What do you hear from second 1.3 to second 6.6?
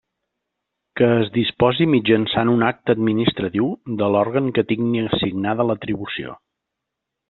disposi mitjançant un acte administratiu de l'òrgan que tingui assignada l'atribució.